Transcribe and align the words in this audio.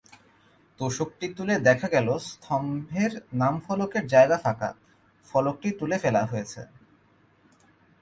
তোশকটি 0.79 1.27
তুলে 1.37 1.55
দেখা 1.59 1.87
গেল, 1.87 2.07
স্তম্ভের 2.27 3.11
নামফলকের 3.33 4.05
জায়গা 4.07 4.37
ফাঁকা, 4.37 4.69
ফলকটি 5.27 5.69
তুলে 5.79 5.97
ফেলা 6.03 6.21
হয়েছে। 6.25 6.61